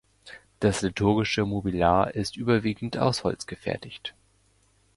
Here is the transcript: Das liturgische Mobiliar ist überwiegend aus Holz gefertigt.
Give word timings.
Das 0.59 0.81
liturgische 0.81 1.45
Mobiliar 1.45 2.15
ist 2.15 2.35
überwiegend 2.35 2.97
aus 2.97 3.23
Holz 3.23 3.45
gefertigt. 3.45 4.15